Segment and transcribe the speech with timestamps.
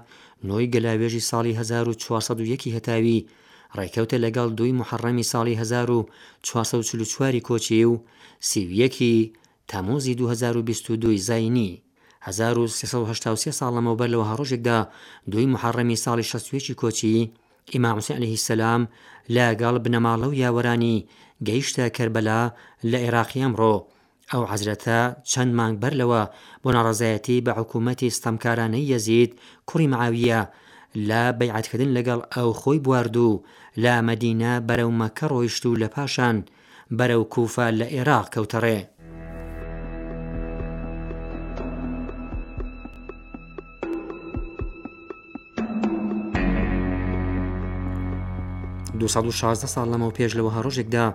[0.48, 3.24] نۆی گەلاوێژی ساڵی 1940 هەتاوی
[3.78, 7.94] ڕێکەوتە لەگەڵ دوی محەڕەمی ساڵی 1940 کۆچی و
[8.50, 9.32] سیویەکی
[9.70, 11.72] تەمۆزی 2022 زینی
[12.28, 14.78] 1970 ساڵ لەمەوبەر لەوە هەڕۆژێکدا
[15.32, 17.28] دوی محڕەمی ساڵی شەسوێکی کۆچی
[17.74, 18.82] ئیماوسی عليهەی سەسلام
[19.36, 20.96] لەگەڵ بنەماڵە و یاوەرانی
[21.48, 22.42] گەیشتە کربەلا
[22.90, 23.74] لە عێراقیەمڕۆ
[24.32, 25.00] ئەو حەزرەتە
[25.30, 26.22] چەند مانگ بەرلەوە
[26.62, 29.30] بۆ ناڕزایەتی بە حکوومەتی ستەمکارانەی یەزید
[29.68, 30.40] کوڕی معویە
[31.08, 33.30] لە بەیعاتکردن لەگەڵ ئەو خۆی بوارد و
[33.82, 36.36] لە مەدینە بەرەو مەکە ڕۆیشت و لە پاشان
[36.98, 38.80] بەرەو کوفە لە عێراق کەوتەڕێ.
[49.00, 51.06] 216 ساڵ لەمەەوە پێش لەوە هەڕۆژێکدا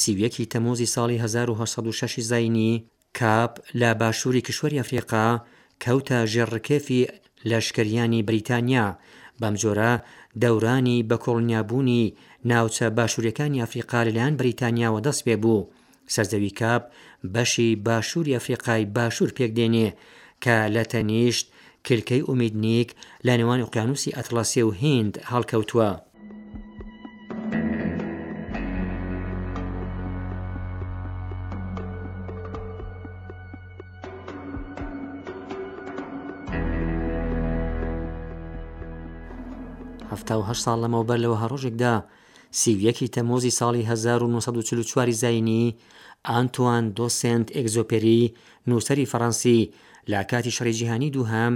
[0.00, 2.72] سیویەکی تەمۆزی ساڵی 1960 زینی
[3.18, 5.26] کاپ لە باشووری کشوەری ئەفریقا
[5.84, 7.00] کەوتە ژێڕکێفی
[7.50, 8.86] لەشکریانی بریتانیا
[9.40, 9.92] بەم جۆرە
[10.42, 12.04] دەورانی بە کۆڵنیابوونی
[12.50, 15.68] ناوچە باشووریەکانی ئەفریقا لەلایەن بریتانیاوە دەست پێ بوو
[16.14, 16.82] سەردەوی کاپ
[17.34, 19.88] بەشی باشووری ئەفریقای باشوور پێکدێنێ
[20.44, 21.46] کە لە تەنیشت
[21.86, 22.88] کلکەی ئومیدنیک
[23.26, 25.90] لە نێوان ئوقیانوسی ئەتلاسێ و هند هەڵکەوتووە
[40.48, 41.94] ه ساڵ لەمەوبەر لەوە هەڕۆژێکدا
[42.60, 45.64] سیویەکی تەمۆزی ساڵی 1940 زینی
[46.30, 48.22] ئانتوان دۆسنت ئەگزۆپێری
[48.68, 49.58] نووسری فەڕەنسی
[50.12, 51.54] لا کاتی شەڕێجییهانی دووهام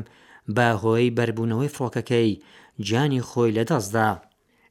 [0.56, 2.30] بە هۆی بەربوونەوەی فڕۆکەکەی
[2.88, 4.08] جانی خۆی لەدەستدا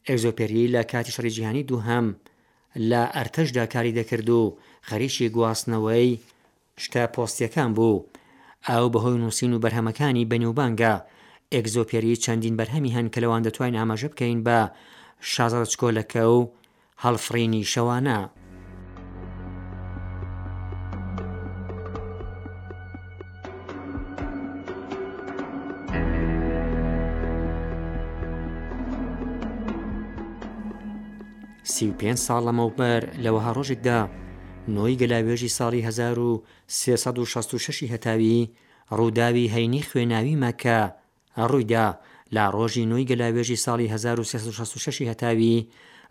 [0.07, 2.05] ئەگزۆپێری لە کاتی شەڕێجییهانی دووهام
[2.89, 4.57] لە ئەرتەشدا کاری دەکرد و
[4.89, 6.09] خەریشی گواستنەوەی
[6.83, 8.05] شتە پۆستیەکان بوو
[8.67, 10.93] ئەو بەهۆی نووسین و بەرهەمەکانی بەنیوبانگە
[11.57, 14.59] ئەگزۆپێری چەندین بەرهەمی هەن کە لەوان دەتوانین ئاماژە بکەین بە
[15.31, 16.39] شازە چکۆلەکە و
[17.03, 18.19] هەڵفرینی شەوانە.
[31.99, 33.99] پێ ساڵ لەمەوبەر لەوەها ڕۆژێکدا
[34.75, 38.49] نۆی گەلاوێژی ساڵی 1366 هەتاوی
[38.97, 40.79] ڕووداوی هەینی خوێناوی مەکە
[41.51, 41.85] ڕوویدا
[42.35, 45.65] لا ڕۆژی نوی گەلاوێژی ساڵی 1966 هەتاوی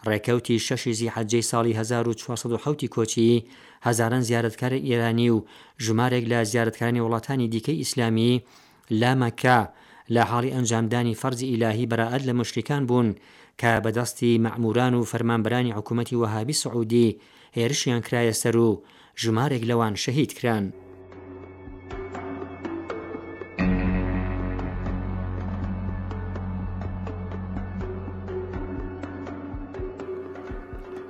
[0.08, 3.42] ڕێکەوتی شەشی زی حەجەی ساڵی 1970 کۆچی
[3.86, 5.38] هەزاران زیارتکارە ئێرانی و
[5.84, 8.32] ژمارێک لە زیارتکانی وڵاتانی دیکەی ئیسلامی
[9.00, 9.58] لا مەکە
[10.14, 13.08] لە حاڵی ئەنجامدانی فەرزی ئیلاهی بەراعەت لە مشتەکان بوون
[13.60, 17.08] کە بەدەستی مەعموران و فەرمانبرانی حکوومەتتی وەهابی سعودی
[17.56, 18.70] هێرشیان کرایە سەر و
[19.22, 20.64] ژمارێک لەوان شەهید کران.